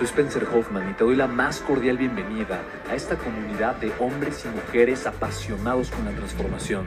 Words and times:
Soy 0.00 0.06
Spencer 0.06 0.48
Hoffman 0.50 0.88
y 0.88 0.94
te 0.94 1.04
doy 1.04 1.14
la 1.14 1.26
más 1.26 1.60
cordial 1.60 1.98
bienvenida 1.98 2.62
a 2.88 2.94
esta 2.94 3.18
comunidad 3.18 3.76
de 3.76 3.92
hombres 3.98 4.46
y 4.46 4.48
mujeres 4.48 5.06
apasionados 5.06 5.90
con 5.90 6.06
la 6.06 6.12
transformación. 6.12 6.86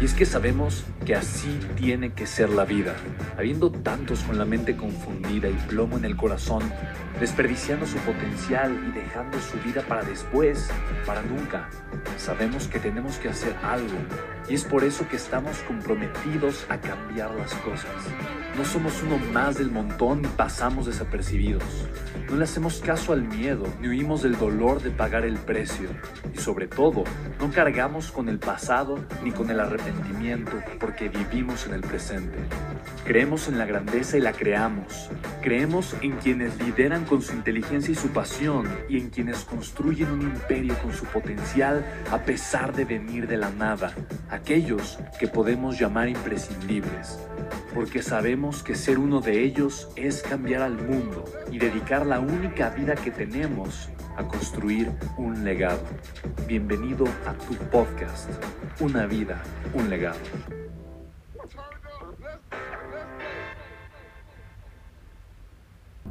Y 0.00 0.06
es 0.06 0.14
que 0.14 0.24
sabemos 0.24 0.84
que 1.04 1.14
así 1.14 1.60
tiene 1.76 2.14
que 2.14 2.26
ser 2.26 2.48
la 2.48 2.64
vida, 2.64 2.94
habiendo 3.36 3.70
tantos 3.70 4.20
con 4.20 4.38
la 4.38 4.46
mente 4.46 4.74
confundida 4.74 5.50
y 5.50 5.52
plomo 5.68 5.98
en 5.98 6.06
el 6.06 6.16
corazón, 6.16 6.62
desperdiciando 7.20 7.86
su 7.86 7.98
potencial 7.98 8.74
y 8.88 8.92
dejando 8.92 9.38
su 9.42 9.58
vida 9.58 9.82
para 9.82 10.02
después, 10.02 10.70
para 11.04 11.20
nunca. 11.20 11.68
Sabemos 12.16 12.66
que 12.66 12.78
tenemos 12.78 13.18
que 13.18 13.28
hacer 13.28 13.54
algo 13.62 13.98
y 14.48 14.54
es 14.54 14.64
por 14.64 14.84
eso 14.84 15.06
que 15.06 15.16
estamos 15.16 15.58
comprometidos 15.68 16.64
a 16.70 16.80
cambiar 16.80 17.34
las 17.34 17.52
cosas. 17.56 17.90
No 18.56 18.64
somos 18.64 19.02
uno 19.02 19.18
más 19.32 19.58
del 19.58 19.70
montón 19.70 20.24
y 20.24 20.28
pasamos 20.28 20.86
desapercibidos. 20.86 21.62
No 22.28 22.36
le 22.36 22.44
hacemos 22.44 22.80
caso 22.80 23.12
al 23.12 23.22
miedo 23.22 23.66
ni 23.80 23.88
huimos 23.88 24.22
del 24.22 24.38
dolor 24.38 24.82
de 24.82 24.90
pagar 24.90 25.24
el 25.24 25.36
precio. 25.36 25.90
Y 26.34 26.38
sobre 26.38 26.68
todo, 26.68 27.04
no 27.38 27.50
cargamos 27.50 28.10
con 28.10 28.28
el 28.28 28.38
pasado 28.38 28.98
ni 29.22 29.30
con 29.30 29.50
el 29.50 29.60
arrepentimiento 29.60 29.89
porque 30.78 31.08
vivimos 31.08 31.66
en 31.66 31.74
el 31.74 31.80
presente. 31.80 32.38
Creemos 33.04 33.48
en 33.48 33.58
la 33.58 33.66
grandeza 33.66 34.16
y 34.16 34.20
la 34.20 34.32
creamos. 34.32 35.10
Creemos 35.42 35.96
en 36.00 36.12
quienes 36.12 36.58
lideran 36.62 37.04
con 37.04 37.22
su 37.22 37.32
inteligencia 37.32 37.92
y 37.92 37.94
su 37.94 38.08
pasión 38.08 38.68
y 38.88 38.98
en 38.98 39.10
quienes 39.10 39.44
construyen 39.44 40.10
un 40.10 40.22
imperio 40.22 40.76
con 40.78 40.92
su 40.92 41.04
potencial 41.06 41.84
a 42.10 42.18
pesar 42.18 42.74
de 42.74 42.84
venir 42.84 43.26
de 43.26 43.36
la 43.36 43.50
nada. 43.50 43.92
Aquellos 44.30 44.98
que 45.18 45.28
podemos 45.28 45.78
llamar 45.78 46.08
imprescindibles 46.08 47.18
porque 47.74 48.02
sabemos 48.02 48.62
que 48.62 48.74
ser 48.74 48.98
uno 48.98 49.20
de 49.20 49.44
ellos 49.44 49.88
es 49.96 50.22
cambiar 50.22 50.62
al 50.62 50.76
mundo 50.76 51.24
y 51.50 51.58
dedicar 51.58 52.04
la 52.04 52.18
única 52.18 52.70
vida 52.70 52.94
que 52.94 53.10
tenemos 53.10 53.88
construir 54.28 54.90
un 55.16 55.44
legado. 55.44 55.80
Bienvenido 56.46 57.04
a 57.26 57.34
tu 57.34 57.54
podcast, 57.70 58.30
Una 58.80 59.06
vida, 59.06 59.42
un 59.74 59.88
legado. 59.88 60.18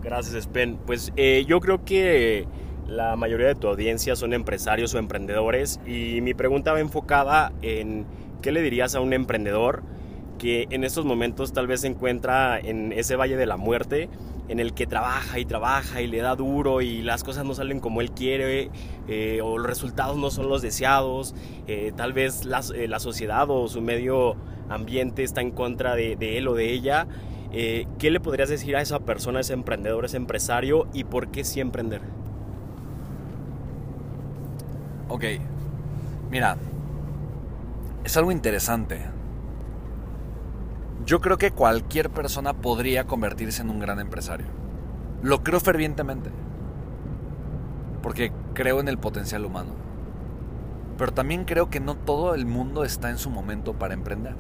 Gracias, 0.02 0.44
Spen. 0.44 0.78
Pues 0.86 1.12
eh, 1.18 1.46
yo 1.48 1.60
creo 1.60 1.84
que 1.84 2.48
la 2.88 3.16
mayoría 3.16 3.48
de 3.48 3.56
tu 3.56 3.68
audiencia 3.68 4.16
son 4.16 4.34
empresarios 4.34 4.94
o 4.94 4.98
emprendedores 4.98 5.80
y 5.86 6.22
mi 6.22 6.34
pregunta 6.34 6.74
va 6.74 6.80
enfocada 6.80 7.52
en 7.62 8.06
qué 8.42 8.52
le 8.52 8.62
dirías 8.62 8.96
a 8.96 9.02
un 9.02 9.14
emprendedor 9.14 9.84
que 10.40 10.68
en 10.72 10.84
estos 10.84 11.06
momentos 11.06 11.54
tal 11.54 11.68
vez 11.68 11.82
se 11.82 11.88
encuentra 11.88 12.60
en 12.60 12.92
ese 12.94 13.16
valle 13.16 13.38
de 13.38 13.46
la 13.46 13.58
muerte, 13.58 14.10
en 14.48 14.60
el 14.60 14.74
que 14.74 14.88
trabaja 14.88 15.38
y 15.38 15.46
trabaja 15.46 16.02
y 16.02 16.08
le 16.08 16.20
da 16.20 16.36
duro 16.36 16.82
y 16.82 17.04
las 17.04 17.24
cosas 17.24 17.46
no 17.46 17.54
salen 17.54 17.80
como 17.80 18.02
él 18.02 18.10
quiere 18.12 18.72
eh, 19.08 19.42
o 19.44 19.60
los 19.60 19.68
resultados 19.68 20.18
no 20.18 20.32
son 20.32 20.50
los 20.50 20.64
deseados, 20.64 21.36
eh, 21.68 21.92
tal 21.96 22.14
vez 22.14 22.42
eh, 22.74 22.88
la, 22.88 23.00
sociedad 23.00 23.48
o 23.52 23.68
su 23.68 23.82
medio 23.82 24.36
ambiente 24.70 25.22
está 25.24 25.42
en 25.42 25.52
contra 25.52 25.94
de, 25.94 26.18
él 26.20 26.48
o 26.48 26.56
de 26.56 26.72
ella. 26.72 27.06
¿Qué 27.52 28.12
le 28.12 28.20
podrías 28.20 28.48
decir 28.50 28.76
a 28.76 28.82
esa 28.82 29.00
persona, 29.00 29.40
ese 29.40 29.54
emprendedor, 29.54 30.04
a 30.04 30.08
ese 30.08 30.18
empresario 30.18 30.88
y 30.94 31.04
por 31.04 31.30
qué 31.30 31.44
sí 31.44 31.60
emprender? 31.60 32.02
Ok, 35.08 35.24
mira, 36.30 36.58
es 38.04 38.16
algo 38.18 38.32
interesante 38.32 39.19
yo 41.10 41.22
creo 41.22 41.40
que 41.40 41.50
cualquier 41.50 42.12
persona 42.12 42.54
podría 42.54 43.06
convertirse 43.06 43.64
en 43.64 43.72
un 43.72 43.80
gran 43.80 44.00
empresario. 44.00 44.46
Lo 45.24 45.42
creo 45.42 45.60
fervientemente. 45.60 46.30
Porque 48.04 48.32
creo 48.54 48.80
en 48.80 48.88
el 48.88 49.00
potencial 49.00 49.44
humano. 49.44 49.72
Pero 51.00 51.12
también 51.12 51.46
creo 51.46 51.72
que 51.72 51.80
no 51.80 51.96
todo 51.96 52.36
el 52.36 52.46
mundo 52.46 52.84
está 52.84 53.10
en 53.10 53.18
su 53.18 53.32
momento 53.32 53.74
para 53.74 53.96
emprender. 53.96 54.36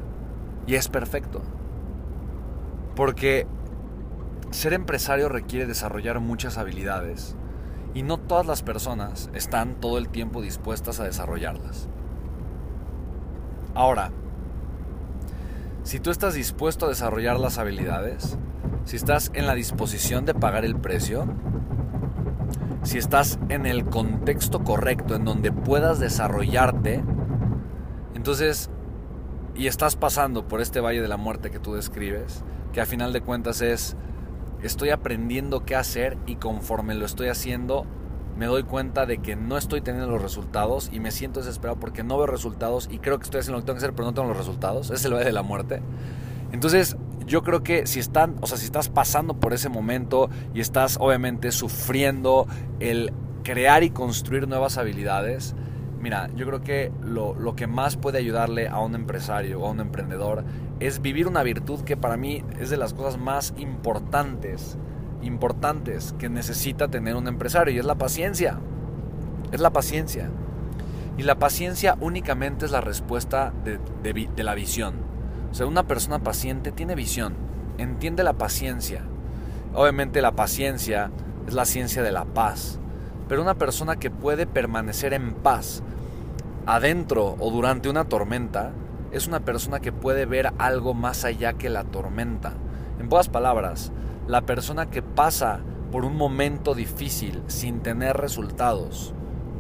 Y 0.68 0.76
es 0.76 0.90
perfecto. 0.90 1.42
Porque 2.96 3.48
ser 4.52 4.74
empresario 4.74 5.28
requiere 5.28 5.66
desarrollar 5.66 6.20
muchas 6.20 6.60
habilidades. 6.60 7.36
Y 7.96 8.04
no 8.04 8.20
todas 8.20 8.46
las 8.46 8.62
personas 8.62 9.32
están 9.34 9.74
todo 9.82 9.98
el 9.98 10.10
tiempo 10.10 10.40
dispuestas 10.40 11.00
a 11.00 11.06
desarrollarlas. 11.06 11.90
Ahora, 13.74 14.12
si 15.84 16.00
tú 16.00 16.12
estás 16.12 16.34
dispuesto 16.34 16.86
a 16.86 16.90
desarrollar 16.90 17.40
las 17.40 17.58
habilidades, 17.58 18.38
si 18.86 18.96
estás 18.96 19.32
en 19.34 19.48
la 19.48 19.56
disposición 19.56 20.26
de 20.26 20.34
pagar 20.34 20.66
el 20.66 20.76
precio, 20.76 21.26
si 22.84 22.98
estás 22.98 23.40
en 23.50 23.66
el 23.66 23.86
contexto 23.86 24.64
correcto 24.64 25.16
en 25.16 25.26
donde 25.26 25.52
puedas 25.52 26.00
desarrollarte, 26.00 27.04
entonces, 28.16 28.70
y 29.56 29.68
estás 29.68 29.96
pasando 29.96 30.48
por 30.48 30.62
este 30.62 30.80
valle 30.80 31.02
de 31.02 31.08
la 31.08 31.18
muerte 31.18 31.52
que 31.52 31.60
tú 31.60 31.74
describes, 31.74 32.44
que 32.74 32.82
a 32.82 32.86
final 32.86 33.14
de 33.14 33.22
cuentas 33.22 33.62
es, 33.62 33.96
estoy 34.62 34.90
aprendiendo 34.90 35.66
qué 35.66 35.76
hacer 35.76 36.18
y 36.26 36.36
conforme 36.36 36.96
lo 36.96 37.06
estoy 37.06 37.30
haciendo, 37.30 37.86
me 38.40 38.46
doy 38.46 38.64
cuenta 38.64 39.06
de 39.06 39.18
que 39.18 39.36
no 39.36 39.58
estoy 39.58 39.82
teniendo 39.82 40.10
los 40.10 40.22
resultados 40.22 40.90
y 40.94 41.02
me 41.02 41.12
siento 41.12 41.42
desesperado 41.42 41.78
porque 41.78 42.04
no 42.04 42.18
veo 42.18 42.26
resultados 42.26 42.88
y 42.90 43.00
creo 43.00 43.20
que 43.20 43.26
estoy 43.26 43.42
haciendo 43.42 43.58
lo 43.58 43.64
que 43.64 43.66
tengo 43.66 43.76
que 43.76 43.86
hacer, 43.86 43.94
pero 43.94 44.06
no 44.06 44.14
tengo 44.14 44.30
los 44.30 44.38
resultados. 44.38 44.92
Es 44.92 45.04
el 45.04 45.14
valle 45.14 45.26
de 45.26 45.34
la 45.34 45.44
muerte. 45.44 45.82
Entonces, 46.54 46.96
yo 47.26 47.44
creo 47.44 47.64
que 47.64 47.86
si 47.86 48.00
están, 48.00 48.38
o 48.40 48.48
sea, 48.48 48.58
si 48.58 48.64
estás 48.64 48.88
pasando 48.88 49.34
por 49.34 49.52
ese 49.52 49.68
momento 49.68 50.30
y 50.54 50.62
estás 50.62 50.96
obviamente 51.02 51.52
sufriendo 51.52 52.48
el 52.80 53.12
crear 53.44 53.84
y 53.84 53.90
construir 53.90 54.48
nuevas 54.48 54.78
habilidades, 54.78 55.54
mira, 56.00 56.30
yo 56.34 56.46
creo 56.46 56.62
que 56.62 56.94
lo, 57.04 57.36
lo, 57.36 57.58
que 57.58 57.68
más 57.68 57.98
puede 57.98 58.20
ayudarle 58.20 58.70
a 58.70 58.80
un 58.80 58.96
empresario 58.96 59.60
o 59.60 59.68
a 59.68 59.72
un 59.72 59.82
emprendedor 59.82 60.46
es 60.80 61.02
vivir 61.02 61.28
una 61.28 61.44
virtud 61.44 61.82
que 61.82 61.98
para 61.98 62.16
mí 62.16 62.46
es 62.58 62.70
de 62.70 62.78
las 62.78 62.94
cosas 62.94 63.20
más 63.20 63.54
importantes 63.58 64.78
importantes 65.22 66.14
que 66.18 66.30
necesita 66.30 66.88
tener 66.88 67.16
un 67.16 67.28
empresario 67.28 67.74
y 67.74 67.80
es 67.80 67.86
la 67.86 67.96
paciencia. 67.96 68.60
Es 69.52 69.60
la 69.60 69.72
paciencia. 69.72 70.30
Y 71.18 71.24
la 71.24 71.36
paciencia 71.36 71.98
únicamente 72.00 72.66
es 72.66 72.72
la 72.72 72.82
respuesta 72.82 73.52
de, 73.64 74.44
la 74.44 74.56
visión. 74.56 74.96
O 75.52 75.54
sea, 75.54 75.66
una 75.66 75.84
persona 75.84 76.20
paciente 76.20 76.72
tiene 76.72 76.96
visión, 76.96 77.34
entiende 77.78 78.24
la 78.24 78.34
paciencia. 78.34 79.04
Obviamente 79.74 80.22
la 80.22 80.32
paciencia 80.32 81.12
es 81.48 81.54
la 81.54 81.66
ciencia 81.66 82.04
de 82.04 82.12
la 82.12 82.26
paz. 82.26 82.80
Pero 83.28 83.42
una 83.42 83.56
persona 83.56 83.98
que 83.98 84.10
puede 84.10 84.48
permanecer 84.48 85.14
en 85.14 85.34
paz 85.34 85.84
adentro 86.66 87.36
o 87.40 87.52
durante 87.52 87.90
una 87.90 88.06
tormenta 88.06 88.72
es 89.12 89.28
una 89.28 89.40
persona 89.40 89.80
que 89.80 89.92
puede 89.92 90.26
ver 90.26 90.54
algo 90.58 90.94
más 90.94 91.26
allá 91.26 91.54
que 91.54 91.70
la 91.70 91.84
tormenta. 91.84 92.54
En 93.00 93.10
pocas 93.10 93.28
palabras, 93.30 93.92
la 94.30 94.42
persona 94.42 94.92
que 94.92 95.02
pasa 95.02 95.60
por 95.92 96.06
un 96.06 96.16
momento 96.16 96.76
difícil 96.76 97.42
sin 97.48 97.80
tener 97.80 98.16
resultados, 98.16 99.16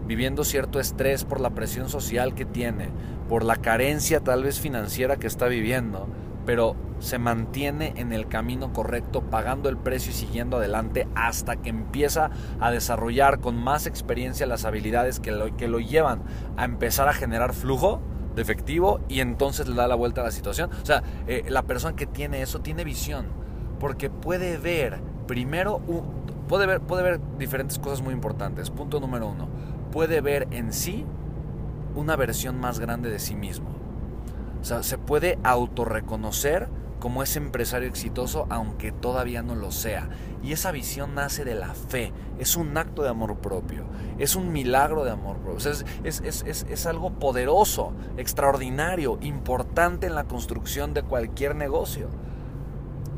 viviendo 0.05 0.43
cierto 0.43 0.79
estrés 0.79 1.25
por 1.25 1.41
la 1.41 1.49
presión 1.49 1.89
social 1.89 2.35
que 2.35 2.45
tiene, 2.45 2.89
por 3.27 3.43
la 3.43 3.55
carencia 3.55 4.19
tal 4.19 4.43
vez 4.43 4.59
financiera 4.59 5.17
que 5.17 5.25
está 5.25 5.47
viviendo, 5.47 6.07
pero 6.45 6.75
se 6.99 7.17
mantiene 7.17 7.93
en 7.95 8.13
el 8.13 8.27
camino 8.27 8.71
correcto, 8.71 9.21
pagando 9.21 9.69
el 9.69 9.77
precio 9.77 10.11
y 10.11 10.13
siguiendo 10.13 10.57
adelante 10.57 11.07
hasta 11.15 11.55
que 11.55 11.69
empieza 11.69 12.29
a 12.59 12.69
desarrollar 12.69 13.39
con 13.39 13.55
más 13.55 13.87
experiencia 13.87 14.45
las 14.45 14.65
habilidades 14.65 15.19
que 15.19 15.31
lo, 15.31 15.57
que 15.57 15.67
lo 15.67 15.79
llevan 15.79 16.21
a 16.57 16.65
empezar 16.65 17.07
a 17.07 17.13
generar 17.13 17.53
flujo 17.53 18.01
de 18.35 18.43
efectivo 18.43 18.99
y 19.09 19.21
entonces 19.21 19.67
le 19.67 19.73
da 19.73 19.87
la 19.87 19.95
vuelta 19.95 20.21
a 20.21 20.25
la 20.25 20.31
situación. 20.31 20.69
O 20.83 20.85
sea, 20.85 21.01
eh, 21.25 21.45
la 21.49 21.63
persona 21.63 21.95
que 21.95 22.05
tiene 22.05 22.43
eso 22.43 22.59
tiene 22.59 22.83
visión, 22.83 23.38
porque 23.79 24.09
puede 24.09 24.57
ver 24.57 24.99
primero, 25.27 25.81
puede, 26.47 26.65
ver, 26.65 26.81
puede 26.81 27.03
ver 27.03 27.19
diferentes 27.37 27.79
cosas 27.79 28.01
muy 28.01 28.13
importantes. 28.13 28.69
Punto 28.69 28.99
número 28.99 29.27
uno, 29.27 29.47
puede 29.91 30.21
ver 30.21 30.47
en 30.51 30.73
sí 30.73 31.05
una 31.95 32.15
versión 32.15 32.59
más 32.59 32.79
grande 32.79 33.09
de 33.09 33.19
sí 33.19 33.35
mismo. 33.35 33.69
O 34.61 34.63
sea, 34.63 34.83
se 34.83 34.97
puede 34.97 35.39
autorreconocer 35.43 36.67
como 36.99 37.23
ese 37.23 37.39
empresario 37.39 37.87
exitoso, 37.87 38.45
aunque 38.49 38.91
todavía 38.91 39.41
no 39.41 39.55
lo 39.55 39.71
sea. 39.71 40.09
Y 40.43 40.51
esa 40.51 40.71
visión 40.71 41.15
nace 41.15 41.45
de 41.45 41.55
la 41.55 41.73
fe, 41.73 42.11
es 42.37 42.55
un 42.55 42.77
acto 42.77 43.03
de 43.03 43.09
amor 43.09 43.37
propio, 43.37 43.85
es 44.17 44.35
un 44.35 44.51
milagro 44.51 45.03
de 45.03 45.11
amor 45.11 45.37
propio, 45.37 45.71
es, 45.71 45.85
es, 46.03 46.43
es, 46.43 46.85
algo 46.85 47.11
poderoso, 47.11 47.93
extraordinario, 48.17 49.17
importante 49.21 50.07
en 50.07 50.15
la 50.15 50.25
construcción 50.25 50.93
de 50.93 51.03
cualquier 51.03 51.55
negocio. 51.55 52.09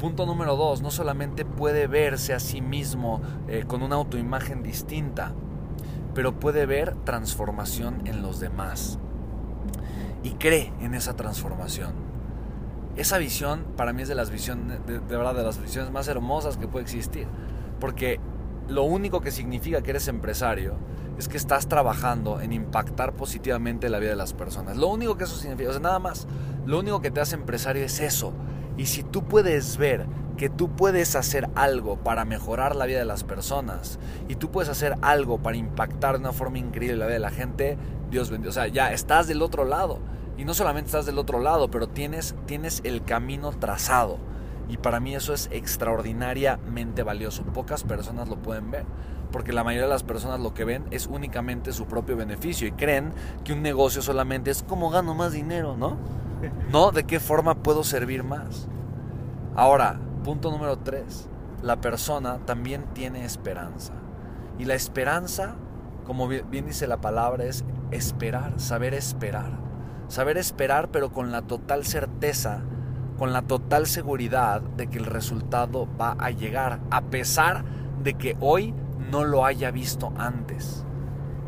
Punto 0.02 0.26
número 0.26 0.58
dos, 0.58 0.82
no 0.82 0.92
solamente 0.92 1.46
puede 1.46 1.88
verse 1.88 2.34
a 2.34 2.40
sí 2.40 2.60
mismo 2.60 3.22
eh, 3.48 3.64
con 3.68 3.84
una 3.84 3.96
autoimagen 3.96 4.64
distinta, 4.64 5.34
pero 6.14 6.40
puede 6.40 6.66
ver 6.66 6.96
transformación 7.06 8.02
en 8.06 8.22
los 8.22 8.40
demás. 8.40 9.00
Y 10.24 10.32
cree 10.32 10.74
en 10.82 10.96
esa 10.96 11.16
transformación 11.16 12.12
esa 12.96 13.18
visión 13.18 13.66
para 13.78 13.94
mí 13.94 14.02
es 14.02 14.10
de 14.10 14.16
las 14.16 14.30
visiones, 14.30 14.86
de, 14.86 15.00
verdad, 15.00 15.34
de 15.34 15.44
las 15.44 15.62
visiones 15.62 15.92
más 15.92 16.08
hermosas 16.08 16.58
que 16.58 16.68
puede 16.68 16.84
existir. 16.84 17.28
Porque 17.80 18.20
lo 18.72 18.84
único 18.84 19.22
que 19.22 19.32
significa 19.32 19.82
que 19.82 19.92
eres 19.92 20.08
empresario 20.08 20.76
es 21.18 21.28
que 21.28 21.38
estás 21.38 21.68
trabajando 21.68 22.42
en 22.42 22.54
impactar 22.54 23.14
positivamente 23.14 23.90
la 23.90 24.00
vida 24.00 24.12
de 24.12 24.16
las 24.16 24.34
personas. 24.34 24.78
Lo 24.78 24.88
único 24.88 25.18
que 25.18 25.26
eso 25.26 25.36
significa, 25.36 25.70
o 25.70 25.74
sea, 25.74 25.82
nada 25.82 26.00
más, 26.00 26.28
lo 26.66 26.80
único 26.80 27.02
que 27.02 27.12
te 27.12 27.20
hace 27.20 27.36
empresario 27.36 27.84
es 27.84 28.00
eso. 28.00 28.34
Y 28.78 28.86
si 28.88 29.04
tú 29.04 29.26
puedes 29.26 29.78
ver 29.78 30.08
que 30.38 30.50
tú 30.50 30.76
puedes 30.76 31.16
hacer 31.16 31.50
algo 31.54 31.98
para 31.98 32.26
mejorar 32.26 32.76
la 32.76 32.86
vida 32.86 33.00
de 33.00 33.06
las 33.06 33.24
personas 33.24 34.00
y 34.28 34.36
tú 34.36 34.50
puedes 34.50 34.70
hacer 34.70 34.96
algo 35.02 35.38
para 35.38 35.58
impactar 35.58 36.14
de 36.14 36.22
una 36.22 36.34
forma 36.34 36.58
increíble 36.58 36.98
la 36.98 37.06
vida 37.06 37.16
de 37.16 37.20
la 37.20 37.30
gente, 37.30 37.78
Dios 38.10 38.32
bendiga. 38.32 38.50
O 38.50 38.54
sea, 38.54 38.68
ya 38.68 38.92
estás 38.92 39.28
del 39.28 39.42
otro 39.42 39.66
lado. 39.66 40.00
Y 40.38 40.46
no 40.46 40.54
solamente 40.54 40.88
estás 40.88 41.06
del 41.06 41.20
otro 41.20 41.40
lado, 41.40 41.70
pero 41.70 41.88
tienes, 41.88 42.36
tienes 42.48 42.82
el 42.84 43.04
camino 43.04 43.52
trazado. 43.52 44.18
Y 44.70 44.78
para 44.78 45.00
mí 45.00 45.16
eso 45.16 45.34
es 45.34 45.50
extraordinariamente 45.52 47.04
valioso. 47.04 47.44
Pocas 47.44 47.84
personas 47.84 48.30
lo 48.30 48.38
pueden 48.38 48.72
ver. 48.72 48.86
Porque 49.32 49.54
la 49.54 49.64
mayoría 49.64 49.88
de 49.88 49.94
las 49.94 50.04
personas 50.04 50.40
lo 50.40 50.54
que 50.54 50.66
ven 50.66 50.86
es 50.92 51.08
únicamente 51.08 51.72
su 51.72 51.86
propio 51.86 52.18
beneficio 52.18 52.68
y 52.68 52.72
creen 52.72 53.14
que 53.44 53.54
un 53.54 53.62
negocio 53.62 54.02
solamente 54.02 54.52
es 54.52 54.64
cómo 54.64 54.90
gano 54.90 55.16
más 55.16 55.32
dinero, 55.32 55.78
¿no? 55.78 55.98
No, 56.72 56.92
de 56.92 57.04
qué 57.04 57.20
forma 57.20 57.56
puedo 57.56 57.84
servir 57.84 58.24
más. 58.24 58.68
Ahora, 59.56 60.00
punto 60.24 60.50
número 60.52 60.78
tres. 60.80 61.30
La 61.62 61.80
persona 61.80 62.40
también 62.46 62.86
tiene 62.94 63.26
esperanza. 63.26 63.94
Y 64.58 64.66
la 64.66 64.74
esperanza, 64.74 65.56
como 66.06 66.28
bien 66.28 66.66
dice 66.66 66.88
la 66.88 67.00
palabra, 67.00 67.46
es 67.46 67.64
esperar, 67.92 68.60
saber 68.60 68.94
esperar. 68.94 69.52
Saber 70.08 70.38
esperar 70.38 70.90
pero 70.90 71.12
con 71.12 71.32
la 71.32 71.44
total 71.44 71.86
certeza, 71.86 72.64
con 73.22 73.34
la 73.34 73.44
total 73.44 73.86
seguridad 73.86 74.62
de 74.62 74.88
que 74.88 74.98
el 74.98 75.06
resultado 75.06 75.88
va 75.96 76.14
a 76.18 76.32
llegar, 76.32 76.80
a 76.90 77.02
pesar 77.02 77.64
de 78.02 78.16
que 78.16 78.36
hoy 78.40 78.74
no 79.12 79.26
lo 79.26 79.46
haya 79.46 79.70
visto 79.70 80.12
antes. 80.18 80.84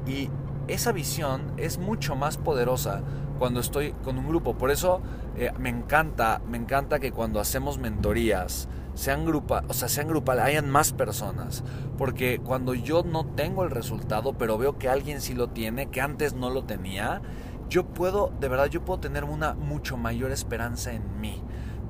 Y 0.06 0.30
esa 0.68 0.92
visión 0.92 1.52
es 1.58 1.80
mucho 1.80 2.16
más 2.16 2.38
poderosa 2.38 3.02
cuando 3.40 3.60
estoy 3.60 3.94
con 4.04 4.20
un 4.20 4.28
grupo. 4.28 4.56
Por 4.56 4.70
eso 4.70 5.02
eh, 5.36 5.52
me 5.58 5.70
encanta, 5.70 6.44
me 6.48 6.60
encanta 6.60 7.00
que 7.00 7.12
cuando 7.12 7.40
hacemos 7.40 7.80
mentorías, 7.80 8.70
sean 8.94 9.26
grupa, 9.26 9.64
o 9.68 9.74
sea, 9.74 9.88
sean 9.88 10.10
grupales, 10.10 10.46
hayan 10.46 10.70
más 10.70 10.94
personas. 10.94 11.64
Porque 11.98 12.38
cuando 12.38 12.76
yo 12.76 13.02
no 13.02 13.26
tengo 13.26 13.64
el 13.64 13.72
resultado, 13.72 14.34
pero 14.38 14.60
veo 14.60 14.78
que 14.78 14.90
alguien 14.90 15.22
sí 15.22 15.34
lo 15.34 15.50
tiene, 15.50 15.88
que 15.88 16.02
antes 16.02 16.36
no 16.36 16.52
lo 16.52 16.66
tenía, 16.66 17.24
yo 17.68 17.88
puedo, 17.88 18.32
de 18.40 18.48
verdad, 18.48 18.68
yo 18.68 18.86
puedo 18.86 19.00
tener 19.00 19.24
una 19.24 19.56
mucho 19.56 19.98
mayor 19.98 20.32
esperanza 20.32 20.94
en 20.94 21.20
mí, 21.20 21.43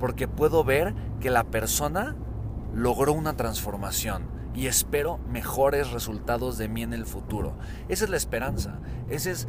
porque 0.03 0.27
puedo 0.27 0.65
ver 0.65 0.93
que 1.21 1.29
la 1.29 1.45
persona 1.45 2.13
logró 2.73 3.13
una 3.13 3.37
transformación 3.37 4.23
y 4.53 4.67
espero 4.67 5.19
mejores 5.29 5.91
resultados 5.91 6.57
de 6.57 6.67
mí 6.67 6.83
en 6.83 6.93
el 6.93 7.05
futuro. 7.05 7.55
Esa 7.89 8.05
es 8.05 8.09
la 8.09 8.17
esperanza, 8.17 8.79
esa 9.09 9.31
es, 9.31 9.47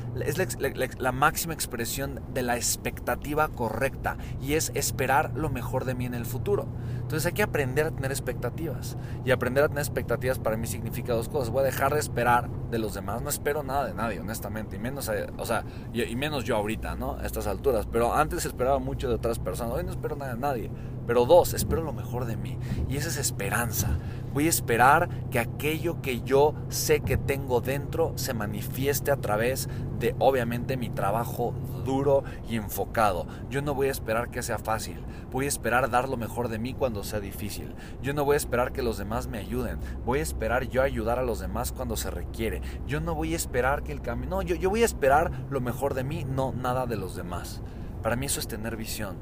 la, 0.99 1.13
máxima 1.13 1.55
expresión 1.55 2.21
de 2.33 2.43
la 2.43 2.57
expectativa 2.57 3.49
correcta 3.49 4.17
y 4.41 4.55
es 4.55 4.73
esperar 4.75 5.33
lo 5.35 5.51
mejor 5.51 5.85
de 5.85 5.95
mí 5.95 6.07
en 6.07 6.15
el 6.15 6.27
futuro. 6.27 6.67
Entonces 6.97 7.27
hay 7.27 7.33
que 7.33 7.43
aprender 7.43 7.87
a 7.87 7.91
tener 7.91 8.11
expectativas 8.11 8.97
y 9.25 9.31
aprender 9.31 9.65
a 9.65 9.69
tener 9.69 9.83
expectativas 9.83 10.39
para 10.39 10.57
mí 10.57 10.67
significa 10.67 11.13
dos 11.13 11.29
cosas. 11.29 11.51
Voy 11.51 11.63
a 11.63 11.67
dejar 11.67 11.93
de 11.93 12.01
esperar 12.01 12.49
de 12.71 12.79
los 12.79 12.95
demás, 12.95 13.23
no 13.23 13.29
espero 13.29 13.63
nada 13.63 13.87
de 13.87 13.95
nadie, 13.95 14.21
honestamente, 14.21 14.77
y 14.77 14.79
menos, 14.79 15.09
eh, 15.09 15.27
o 15.39 15.47
sea, 15.47 15.65
y, 15.93 16.17
menos 16.17 16.45
yo 16.45 16.57
ahorita, 16.57 16.97
¿no? 16.97 17.17
A 17.17 17.27
estas 17.27 17.47
alturas, 17.47 17.87
pero 17.91 18.15
antes 18.15 18.45
esperaba 18.47 18.79
mucho 18.79 19.09
de 19.09 19.15
otras 19.15 19.39
personas, 19.39 19.75
hoy 19.75 19.85
no 19.85 19.91
espero 19.91 20.17
nada 20.17 20.35
de 20.35 20.41
nadie. 20.41 20.71
Pero 21.07 21.27
dos, 21.27 21.55
espero 21.55 21.83
lo 21.83 21.93
mejor 21.93 22.25
de 22.25 22.37
mí. 22.37 22.59
Y 22.89 22.97
esa 22.97 23.09
es 23.09 23.17
esperanza. 23.17 23.99
Voy 24.33 24.47
a 24.47 24.51
esperar 24.51 25.09
que 25.31 25.39
aquello 25.39 26.03
que 26.03 26.23
yo 26.23 26.55
sé 26.69 27.01
que 27.01 27.17
tengo 27.17 27.61
dentro 27.61 28.13
se 28.17 28.35
manifieste 28.35 29.13
a 29.13 29.17
través 29.17 29.69
de 30.01 30.17
obviamente 30.19 30.77
mi 30.77 30.91
trabajo 30.91 31.55
duro 31.85 32.25
y 32.49 32.57
enfocado. 32.57 33.27
Yo 33.49 33.63
no 33.63 33.75
voy 33.75 33.89
a 33.89 33.93
esperar 33.93 34.31
que 34.31 34.43
sea 34.43 34.59
fácil. 34.59 35.01
Voy 35.31 35.45
a 35.45 35.49
esperar 35.49 35.89
dar 35.91 36.09
lo 36.09 36.17
mejor 36.17 36.49
de 36.49 36.59
mí 36.59 36.75
cuando 36.75 37.05
sea 37.05 37.21
difícil. 37.21 37.75
Yo 38.03 38.13
no 38.13 38.25
voy 38.25 38.35
a 38.35 38.39
esperar 38.39 38.73
que 38.73 38.83
los 38.83 38.99
demás 38.99 39.29
me 39.29 39.39
ayuden. 39.39 39.79
Voy 40.05 40.19
a 40.19 40.23
esperar 40.23 40.69
yo 40.69 40.83
ayudar 40.83 41.19
a 41.19 41.25
los 41.25 41.39
demás 41.39 41.71
cuando 41.71 41.97
se 41.97 42.11
requiere. 42.11 42.61
Yo 42.87 43.01
no 43.01 43.15
voy 43.15 43.35
a 43.35 43.37
esperar 43.37 43.83
que 43.83 43.93
el 43.93 44.01
camino... 44.01 44.37
No, 44.37 44.43
yo, 44.43 44.57
yo 44.57 44.71
voy 44.71 44.83
a 44.83 44.87
esperar 44.87 45.31
lo 45.51 45.61
mejor 45.61 45.95
de 45.95 46.03
mí, 46.03 46.25
no 46.25 46.53
nada 46.53 46.87
de 46.87 46.97
los 46.97 47.15
demás. 47.15 47.63
Para 48.05 48.17
mí 48.17 48.27
eso 48.27 48.39
es 48.39 48.47
tener 48.47 48.77
visión. 48.77 49.17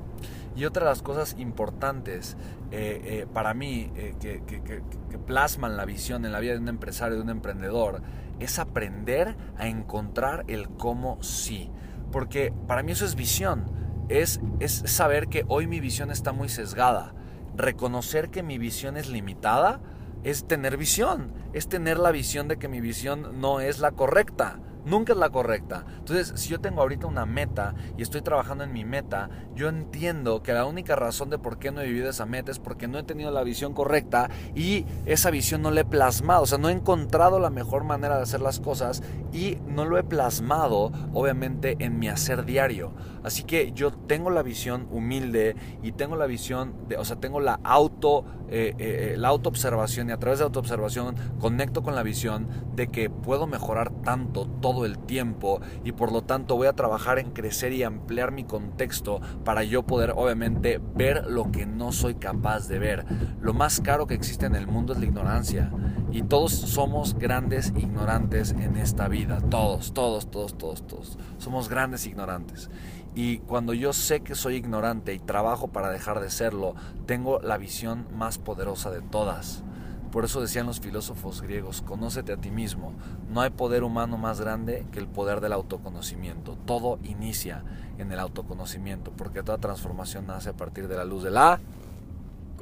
Y 0.57 0.65
otra 0.65 0.85
de 0.85 0.91
las 0.91 1.03
cosas 1.03 1.37
importantes 1.39 2.37
eh, 2.73 3.01
eh, 3.05 3.27
para 3.33 3.55
mí 3.55 3.93
eh, 3.95 4.17
que, 4.21 4.43
que, 4.43 4.83
plasman 5.25 5.77
la 5.77 5.85
visión 5.85 6.25
en 6.25 6.33
la 6.33 6.41
vida 6.41 6.55
de 6.55 6.59
un 6.59 6.69
empresario, 6.69 7.15
de 7.15 7.23
un 7.23 7.31
emprendedor, 7.31 8.03
es 8.41 8.59
aprender 8.59 9.37
a 9.57 9.69
encontrar 9.69 10.45
el 10.49 10.69
cómo 10.69 11.23
sí. 11.23 11.71
Porque 12.11 12.53
para 12.67 12.83
mí 12.83 12.91
eso 12.91 13.05
es 13.05 13.15
visión. 13.15 13.71
Es, 14.09 14.41
es 14.59 14.83
saber 14.87 15.29
que 15.29 15.45
hoy 15.47 15.69
mi 15.69 15.79
visión 15.79 16.11
está 16.11 16.33
muy 16.33 16.49
sesgada. 16.49 17.15
Reconocer 17.55 18.31
que 18.31 18.43
mi 18.43 18.59
visión 18.59 18.97
es 18.97 19.09
limitada 19.09 19.81
es 20.25 20.49
tener 20.49 20.77
visión. 20.77 21.33
Es 21.53 21.69
tener 21.69 22.01
la 22.01 22.11
visión 22.11 22.49
de 22.49 22.57
que 22.57 22.67
mi 22.67 22.81
visión 22.81 23.41
no 23.41 23.61
es 23.61 23.79
la 23.79 23.93
correcta 23.93 24.59
nunca 24.85 25.13
es 25.13 25.19
la 25.19 25.31
correcta. 25.31 25.85
Entonces, 25.99 26.33
si 26.41 26.49
yo 26.49 26.61
tengo 26.61 26.81
ahorita 26.81 27.07
una 27.07 27.27
meta 27.27 27.75
y 27.97 28.03
estoy 28.03 28.23
trabajando 28.23 28.65
en 28.65 28.73
mi 28.73 28.85
meta, 28.85 29.31
yo 29.55 29.69
entiendo 29.69 30.43
que 30.43 30.53
la 30.53 30.65
única 30.65 30.97
razón 30.97 31.31
de 31.31 31.39
por 31.39 31.59
qué 31.59 31.71
no 31.71 31.81
he 31.81 31.87
vivido 31.87 32.11
esa 32.11 32.27
meta 32.27 32.51
es 32.51 32.59
porque 32.59 32.89
no 32.89 32.99
he 32.99 33.03
tenido 33.03 33.31
la 33.31 33.43
visión 33.43 33.75
correcta 33.75 34.31
y 34.55 34.87
esa 35.07 35.31
visión 35.31 35.63
no 35.63 35.71
la 35.71 35.81
he 35.81 35.85
plasmado, 35.85 36.43
o 36.43 36.47
sea, 36.47 36.59
no 36.59 36.69
he 36.69 36.73
encontrado 36.73 37.39
la 37.39 37.51
mejor 37.51 37.85
manera 37.85 38.17
de 38.17 38.23
hacer 38.23 38.41
las 38.41 38.61
cosas 38.61 39.03
y 39.33 39.59
no 39.73 39.85
lo 39.85 39.99
he 39.99 40.05
plasmado, 40.05 40.93
obviamente, 41.13 41.77
en 41.81 41.99
mi 41.99 42.09
hacer 42.09 42.45
diario. 42.45 42.93
Así 43.23 43.45
que 43.45 43.73
yo 43.73 43.93
tengo 43.93 44.31
la 44.31 44.43
visión 44.43 44.89
humilde 44.91 45.55
y 45.83 45.93
tengo 45.93 46.17
la 46.17 46.27
visión, 46.27 46.75
de, 46.89 46.97
o 46.97 47.05
sea, 47.05 47.17
tengo 47.17 47.41
la 47.41 47.61
auto, 47.63 48.25
eh, 48.49 48.75
eh, 48.79 49.13
eh, 49.13 49.17
la 49.17 49.29
autoobservación 49.29 50.09
y 50.09 50.13
a 50.13 50.19
través 50.19 50.41
de 50.41 50.45
autoobservación 50.45 51.15
conecto 51.39 51.83
con 51.83 51.95
la 51.95 52.03
visión 52.03 52.49
de 52.75 52.89
que 52.89 53.11
puedo 53.11 53.47
mejorar 53.47 53.91
tanto 54.03 54.47
todo 54.47 54.85
el 54.85 54.99
tiempo 54.99 55.61
y 55.85 55.93
por 55.93 56.13
lo 56.13 56.23
tanto 56.23 56.57
voy 56.57 56.67
a 56.67 56.73
trabajar 56.73 57.19
en 57.19 57.31
crecer 57.31 57.73
y 57.73 57.83
ampliar 57.83 58.33
mi 58.33 58.45
contexto 58.45 59.21
para 59.45 59.63
yo 59.63 59.85
poder 59.85 60.13
obviamente 60.17 60.81
ver 60.95 61.27
lo 61.27 61.51
que 61.53 61.65
no 61.65 61.93
soy 61.93 62.17
capaz 62.17 62.69
de 62.69 62.79
ver. 62.79 63.05
Lo 63.41 63.55
más 63.55 63.81
caro 63.81 64.07
que 64.07 64.15
existe 64.15 64.47
en 64.47 64.57
el 64.57 64.67
mundo 64.67 64.93
es 64.93 64.99
la 64.99 65.07
ignorancia 65.07 65.71
y 66.13 66.23
todos 66.23 66.53
somos 66.53 67.15
grandes 67.15 67.73
ignorantes 67.75 68.51
en 68.51 68.77
esta 68.77 69.09
vida, 69.09 69.41
todos, 69.41 69.95
todos, 69.95 70.31
todos, 70.31 70.59
todos, 70.59 70.87
todos. 70.87 71.19
Somos 71.39 71.71
grandes 71.71 72.07
ignorantes. 72.07 72.69
Y 73.15 73.39
cuando 73.39 73.73
yo 73.73 73.95
sé 73.95 74.21
que 74.21 74.35
soy 74.35 74.57
ignorante 74.57 75.15
y 75.15 75.19
trabajo 75.19 75.69
para 75.69 75.91
dejar 75.91 76.21
de 76.21 76.31
serlo, 76.31 76.75
tengo 77.07 77.41
la 77.41 77.57
visión 77.57 78.07
más 78.15 78.37
poderosa 78.37 78.91
de 78.91 79.01
todas. 79.01 79.65
Por 80.11 80.27
eso 80.27 80.43
decían 80.43 80.67
los 80.67 80.81
filósofos 80.81 81.41
griegos, 81.41 81.81
conócete 81.81 82.33
a 82.33 82.37
ti 82.37 82.51
mismo. 82.51 82.93
No 83.31 83.41
hay 83.41 83.49
poder 83.49 83.83
humano 83.83 84.19
más 84.19 84.39
grande 84.39 84.87
que 84.93 84.99
el 84.99 85.09
poder 85.09 85.41
del 85.41 85.55
autoconocimiento. 85.55 86.59
Todo 86.67 86.99
inicia 87.03 87.65
en 87.97 88.13
el 88.13 88.19
autoconocimiento, 88.19 89.13
porque 89.13 89.43
toda 89.43 89.57
transformación 89.57 90.27
nace 90.27 90.51
a 90.51 90.57
partir 90.57 90.89
de 90.89 90.97
la 90.97 91.07
luz 91.07 91.23
de 91.23 91.31
la 91.31 91.61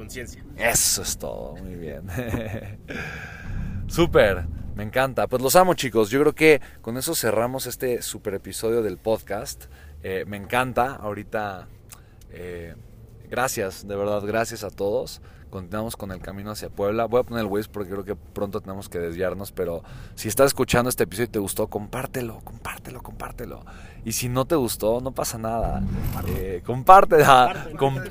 conciencia. 0.00 0.42
Eso 0.56 1.02
es 1.02 1.18
todo, 1.18 1.56
muy 1.56 1.74
bien. 1.74 2.06
Súper, 3.86 4.46
me 4.74 4.82
encanta. 4.82 5.26
Pues 5.26 5.42
los 5.42 5.56
amo 5.56 5.74
chicos, 5.74 6.08
yo 6.08 6.20
creo 6.20 6.34
que 6.34 6.62
con 6.80 6.96
eso 6.96 7.14
cerramos 7.14 7.66
este 7.66 8.00
super 8.00 8.32
episodio 8.32 8.82
del 8.82 8.96
podcast. 8.96 9.66
Eh, 10.02 10.24
me 10.26 10.38
encanta, 10.38 10.94
ahorita, 10.94 11.68
eh, 12.30 12.76
gracias, 13.28 13.86
de 13.86 13.94
verdad, 13.94 14.22
gracias 14.24 14.64
a 14.64 14.70
todos 14.70 15.20
continuamos 15.50 15.96
con 15.96 16.12
el 16.12 16.20
camino 16.20 16.52
hacia 16.52 16.70
Puebla. 16.70 17.04
Voy 17.06 17.20
a 17.20 17.22
poner 17.24 17.44
el 17.44 17.50
Waze 17.50 17.68
porque 17.70 17.90
creo 17.90 18.04
que 18.04 18.16
pronto 18.16 18.60
tenemos 18.60 18.88
que 18.88 18.98
desviarnos, 18.98 19.52
pero 19.52 19.82
si 20.14 20.28
estás 20.28 20.48
escuchando 20.48 20.88
este 20.88 21.04
episodio 21.04 21.26
y 21.26 21.32
te 21.32 21.38
gustó, 21.38 21.66
compártelo, 21.66 22.40
compártelo, 22.44 23.02
compártelo. 23.02 23.64
Y 24.04 24.12
si 24.12 24.28
no 24.28 24.46
te 24.46 24.54
gustó, 24.54 25.00
no 25.00 25.12
pasa 25.12 25.36
nada. 25.36 25.82
Eh, 26.28 26.62
comparte, 26.64 27.18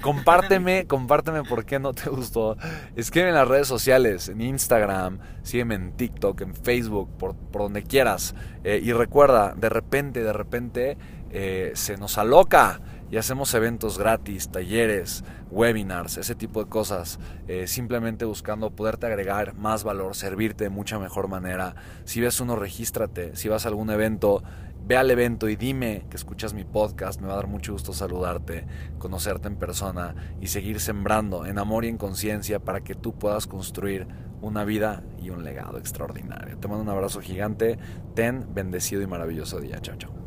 compárteme, 0.01 0.86
compárteme 0.86 1.43
por 1.43 1.65
qué 1.65 1.79
no 1.79 1.93
te 1.93 2.10
gustó. 2.10 2.58
Escribe 2.96 3.29
en 3.29 3.36
las 3.36 3.48
redes 3.48 3.67
sociales, 3.67 4.29
en 4.29 4.41
Instagram, 4.41 5.19
sígueme 5.41 5.75
en 5.75 5.93
TikTok, 5.93 6.41
en 6.41 6.53
Facebook, 6.53 7.10
por, 7.17 7.36
donde 7.51 7.84
quieras. 7.84 8.36
Eh, 8.63 8.79
y 8.84 8.91
recuerda, 8.91 9.55
de 9.55 9.69
repente, 9.69 10.24
de 10.24 10.34
repente, 10.34 10.98
eh, 11.31 11.72
se 11.75 11.98
nos 11.98 12.17
aloca 12.17 12.81
y 13.12 13.18
hacemos 13.18 13.54
eventos 13.54 13.98
gratis, 13.98 14.50
talleres, 14.50 15.24
webinars, 15.50 16.18
ese 16.18 16.36
tipo 16.36 16.63
de 16.63 16.70
cosas, 16.70 17.20
eh, 17.48 17.68
simplemente 17.68 18.25
buscando 18.25 18.72
poderte 18.72 19.08
agregar 19.08 19.56
más 19.56 19.84
valor, 19.84 20.16
servirte 20.16 20.66
de 20.66 20.70
mucha 20.70 21.00
mejor 21.00 21.28
manera. 21.28 21.75
Si 22.06 22.22
ves 22.22 22.39
uno, 22.39 22.56
regístrate. 22.56 23.36
Si 23.36 23.50
vas 23.50 23.66
a 23.66 23.70
algún 23.70 23.89
evento, 23.89 24.44
ve 24.86 24.98
al 24.98 25.12
evento 25.12 25.50
y 25.50 25.56
dime 25.56 26.06
que 26.10 26.18
escuchas 26.18 26.54
mi 26.54 26.63
podcast. 26.63 27.20
Me 27.22 27.28
va 27.28 27.34
a 27.34 27.38
dar 27.38 27.48
mucho 27.48 27.74
gusto 27.74 27.94
saludarte, 27.94 28.66
conocerte 29.00 29.48
en 29.48 29.56
persona 29.56 30.16
y 30.39 30.48
seguir 30.48 30.80
sembrando 30.80 31.46
en 31.46 31.58
amor 31.60 31.86
y 31.86 31.89
en 31.89 31.98
conciencia 31.98 32.60
para 32.60 32.82
que 32.82 32.96
tú 32.96 33.18
puedas 33.18 33.48
construir 33.48 34.08
una 34.42 34.63
vida 34.63 35.04
y 35.22 35.32
un 35.32 35.44
legado 35.44 35.78
extraordinario. 35.78 36.58
Te 36.58 36.68
mando 36.68 36.84
un 36.84 36.89
abrazo 36.89 37.22
gigante. 37.22 37.78
Ten 38.13 38.54
bendecido 38.54 39.01
y 39.01 39.08
maravilloso 39.08 39.60
día. 39.60 39.80
Chao, 39.82 39.98
chao. 39.98 40.19